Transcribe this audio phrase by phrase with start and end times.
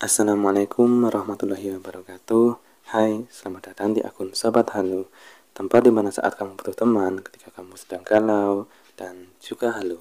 [0.00, 2.56] Assalamualaikum warahmatullahi wabarakatuh.
[2.88, 5.12] Hai, selamat datang di akun Sobat Halo
[5.52, 8.64] Tempat di mana saat kamu butuh teman ketika kamu sedang galau
[8.96, 10.00] dan juga halo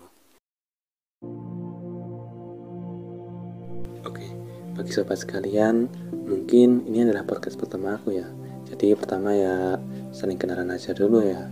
[4.08, 4.24] Oke,
[4.80, 8.32] bagi sobat sekalian Mungkin ini adalah podcast pertama aku ya.
[8.72, 9.84] Jadi pertama ya
[10.16, 11.44] saling kenalan aja dulu ya.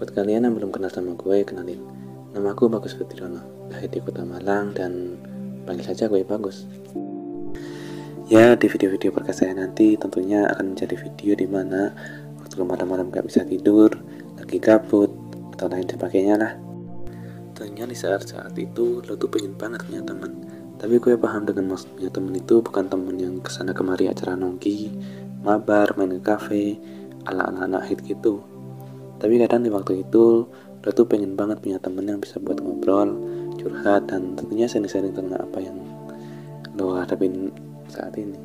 [0.00, 1.84] Buat kalian yang belum kenal sama gue, kenalin.
[2.32, 5.20] Nama aku Bagus Fitriyono Lahir di kota Malang dan
[5.68, 6.64] panggil saja gue Bagus
[8.26, 11.94] Ya, di video-video podcast saya nanti tentunya akan menjadi video di mana
[12.42, 13.86] waktu malam-malam gak bisa tidur,
[14.34, 15.14] lagi gabut,
[15.54, 16.58] atau lain sebagainya lah.
[17.54, 20.42] Tentunya di saat-saat itu lo tuh pengen banget punya teman.
[20.74, 24.90] Tapi gue paham dengan maksudnya temen itu bukan temen yang ke sana kemari acara nongki,
[25.46, 26.82] mabar, main ke cafe,
[27.30, 28.42] ala-ala anak hit gitu.
[29.22, 30.50] Tapi kadang di waktu itu
[30.82, 33.22] lo tuh pengen banget punya temen yang bisa buat ngobrol,
[33.54, 35.78] curhat, dan tentunya sharing-sharing tentang apa yang
[36.74, 37.54] lo hadapin
[37.96, 38.36] saat ini.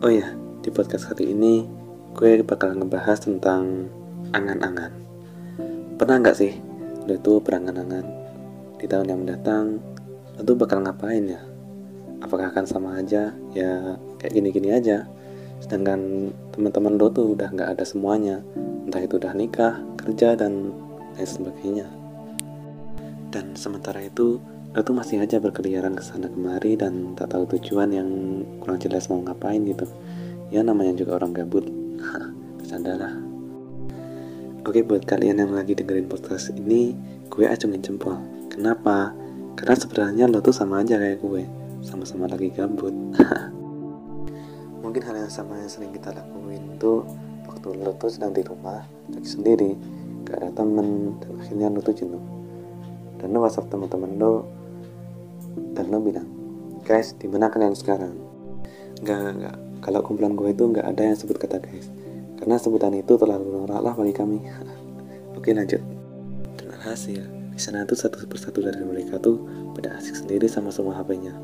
[0.00, 0.32] Oh ya,
[0.64, 1.68] di podcast kali ini
[2.16, 3.92] gue bakal ngebahas tentang
[4.32, 4.96] angan-angan.
[6.00, 6.56] Pernah nggak sih
[7.04, 8.04] lo itu berangan-angan
[8.78, 9.80] di tahun yang mendatang
[10.36, 11.42] lo tuh bakal ngapain ya?
[12.24, 13.34] Apakah akan sama aja?
[13.52, 15.04] Ya kayak gini-gini aja.
[15.58, 18.42] Sedangkan teman-teman lo tuh udah nggak ada semuanya,
[18.86, 20.70] entah itu udah nikah, kerja dan
[21.18, 21.86] lain sebagainya.
[23.28, 24.38] Dan sementara itu
[24.76, 28.08] lo tuh masih aja berkeliaran ke sana kemari dan tak tahu tujuan yang
[28.60, 29.88] kurang jelas mau ngapain gitu.
[30.52, 31.64] Ya namanya juga orang gabut.
[32.60, 33.14] Bercanda lah.
[34.68, 36.92] Oke buat kalian yang lagi dengerin podcast ini
[37.32, 38.20] gue acungin jempol.
[38.52, 39.16] Kenapa?
[39.56, 41.48] Karena sebenarnya lo tuh sama aja kayak gue.
[41.80, 42.92] Sama-sama lagi gabut.
[44.84, 47.08] Mungkin hal yang sama yang sering kita lakuin tuh
[47.48, 49.72] waktu lo tuh sedang di rumah lagi sendiri
[50.28, 52.37] gak ada temen dan akhirnya lo tuh jenuh
[53.18, 54.46] dan lo whatsapp teman-teman lo
[55.74, 56.28] dan lo bilang
[56.88, 58.16] guys di mana kalian sekarang?
[59.04, 59.56] Nggak nggak.
[59.84, 61.92] Kalau kumpulan gue itu nggak ada yang sebut kata guys.
[62.40, 64.40] Karena sebutan itu terlalu norak lah bagi kami.
[65.38, 65.84] Oke lanjut.
[66.56, 69.42] Dan alhasil di sana tuh satu persatu dari mereka tuh
[69.74, 71.34] pada asik sendiri sama semua HP-nya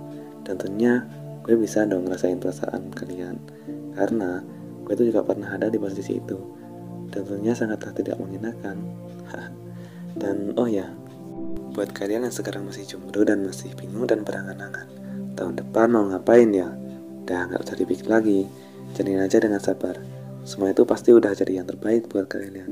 [0.47, 1.03] dan tentunya
[1.45, 3.37] gue bisa dong ngerasain perasaan kalian.
[3.93, 4.41] Karena
[4.87, 6.39] gue tuh juga pernah ada di posisi itu.
[7.12, 8.81] Tentunya sangatlah tidak mengenakan.
[10.21, 10.87] Dan oh ya
[11.75, 14.87] Buat kalian yang sekarang masih jomblo dan masih bingung dan berangan-angan,
[15.35, 16.71] tahun depan mau ngapain ya?
[17.27, 18.47] Udah nggak usah dipikir lagi,
[18.95, 19.99] jalanin aja dengan sabar.
[20.47, 22.71] Semua itu pasti udah jadi yang terbaik buat kalian.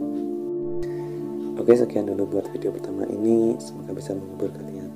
[1.58, 3.58] Oke, sekian dulu buat video pertama ini.
[3.58, 4.94] Semoga bisa menghibur kalian.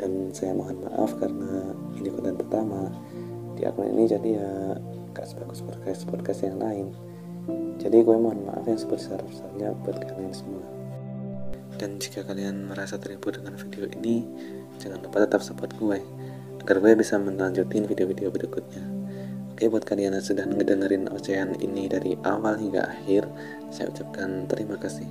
[0.00, 2.88] Dan saya mohon maaf karena ini konten pertama
[3.52, 4.50] di akun ini jadi ya
[5.12, 6.88] gak sebagus podcast podcast yang lain.
[7.76, 10.81] Jadi gue mohon maaf yang sebesar-besarnya buat kalian semua.
[11.82, 14.22] Dan jika kalian merasa terhibur dengan video ini,
[14.78, 15.98] jangan lupa tetap support gue,
[16.62, 18.86] agar gue bisa melanjutin video-video berikutnya.
[19.50, 23.26] Oke, buat kalian yang sudah ngedengerin ocehan ini dari awal hingga akhir,
[23.74, 25.10] saya ucapkan terima kasih.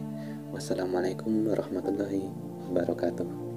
[0.56, 2.32] Wassalamualaikum warahmatullahi
[2.72, 3.50] wabarakatuh.